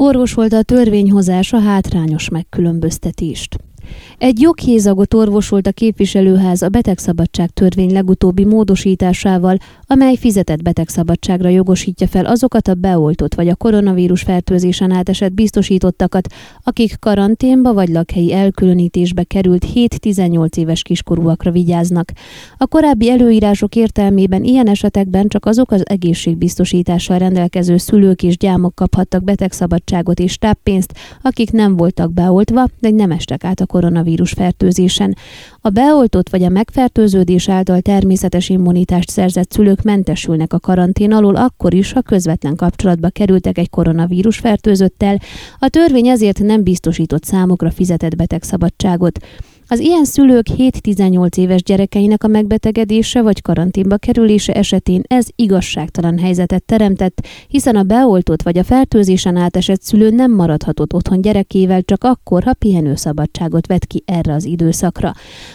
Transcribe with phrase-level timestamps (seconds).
[0.00, 3.58] A törvényhozás a hátrányos megkülönböztetést.
[4.18, 9.56] Egy joghézagot orvosolt a képviselőház a betegszabadság törvény legutóbbi módosításával,
[9.86, 16.26] amely fizetett betegszabadságra jogosítja fel azokat a beoltott vagy a koronavírus fertőzésen átesett biztosítottakat,
[16.62, 22.12] akik karanténba vagy lakhelyi elkülönítésbe került 7-18 éves kiskorúakra vigyáznak.
[22.56, 29.24] A korábbi előírások értelmében ilyen esetekben csak azok az egészségbiztosítással rendelkező szülők és gyámok kaphattak
[29.24, 35.16] betegszabadságot és táppénzt, akik nem voltak beoltva, de nem estek át a koronavírus fertőzésen.
[35.60, 41.74] A beoltott vagy a megfertőződés által természetes immunitást szerzett szülők mentesülnek a karantén alól akkor
[41.74, 45.18] is, ha közvetlen kapcsolatba kerültek egy koronavírus fertőzöttel.
[45.58, 49.18] A törvény ezért nem biztosított számukra fizetett betegszabadságot.
[49.70, 56.62] Az ilyen szülők 7-18 éves gyerekeinek a megbetegedése vagy karanténba kerülése esetén ez igazságtalan helyzetet
[56.62, 62.42] teremtett, hiszen a beoltott vagy a fertőzésen átesett szülő nem maradhatott otthon gyerekével csak akkor,
[62.42, 65.12] ha pihenőszabadságot vett ki erre az időszakra.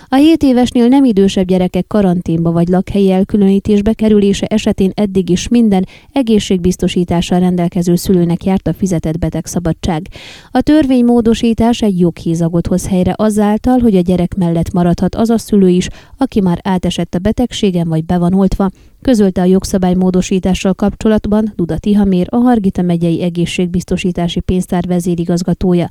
[0.07, 5.85] A 7 évesnél nem idősebb gyerekek karanténba vagy lakhelyi elkülönítésbe kerülése esetén eddig is minden
[6.11, 10.07] egészségbiztosítással rendelkező szülőnek járt a fizetett betegszabadság.
[10.51, 15.69] A törvénymódosítás egy joghézagot hoz helyre azáltal, hogy a gyerek mellett maradhat az a szülő
[15.69, 15.87] is,
[16.17, 18.69] aki már átesett a betegségen vagy be van oltva,
[19.01, 25.87] közölte a jogszabály módosítással kapcsolatban Duda Tihamér, a Hargita megyei egészségbiztosítási pénztár vezérigazgatója.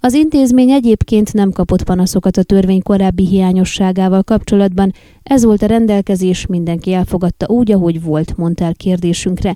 [0.00, 4.92] Az intézmény egyébként nem kapott panaszokat a törvény korábbi hiányosságával kapcsolatban,
[5.22, 9.54] ez volt a rendelkezés, mindenki elfogadta úgy, ahogy volt, mondta el kérdésünkre.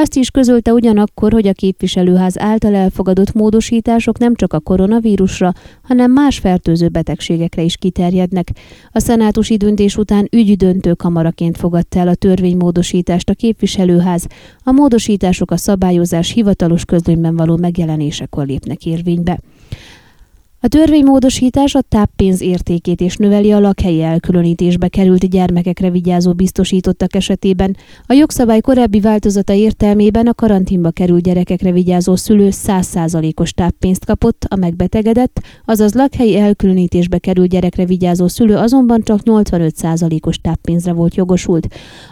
[0.00, 6.12] Azt is közölte ugyanakkor, hogy a képviselőház által elfogadott módosítások nem csak a koronavírusra, hanem
[6.12, 8.48] más fertőző betegségekre is kiterjednek.
[8.92, 14.26] A szenátusi döntés után ügydöntő kamaraként fogadta el a törvénymódosítást a képviselőház.
[14.62, 19.38] A módosítások a szabályozás hivatalos közlönyben való megjelenésekor lépnek érvénybe.
[20.60, 27.76] A törvénymódosítás a táppénz értékét és növeli a lakhelyi elkülönítésbe került gyermekekre vigyázó biztosítottak esetében.
[28.06, 34.56] A jogszabály korábbi változata értelmében a karanténba került gyerekekre vigyázó szülő 100%-os táppénzt kapott, a
[34.56, 41.66] megbetegedett, azaz lakhelyi elkülönítésbe került gyerekre vigyázó szülő azonban csak 85%-os táppénzre volt jogosult.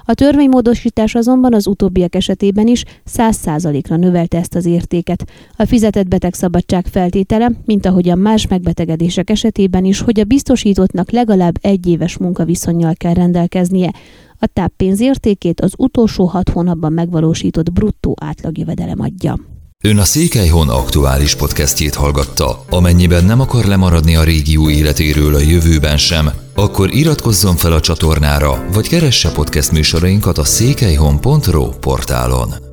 [0.04, 2.84] A törvénymódosítás azonban az utóbbiak esetében is
[3.16, 5.25] 100%-ra növelte ezt az értéket.
[5.56, 11.58] A fizetett betegszabadság feltétele, mint ahogyan más más megbetegedések esetében is, hogy a biztosítottnak legalább
[11.60, 13.92] egy éves munkaviszonyjal kell rendelkeznie.
[14.38, 19.38] A táppénz értékét az utolsó hat hónapban megvalósított bruttó átlagjövedelem adja.
[19.84, 22.64] Ön a Székelyhon aktuális podcastjét hallgatta.
[22.70, 28.66] Amennyiben nem akar lemaradni a régió életéről a jövőben sem, akkor iratkozzon fel a csatornára,
[28.72, 32.66] vagy keresse podcast műsorainkat a székelyhon.pro portálon.